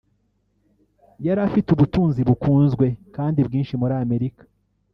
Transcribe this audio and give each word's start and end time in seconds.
yari 1.25 1.39
afite 1.47 1.67
ubutunzi 1.71 2.19
bukunzwe 2.29 2.85
kandi 3.15 3.39
bwinshi 3.47 3.73
muri 3.81 3.93
Amerika 4.03 4.43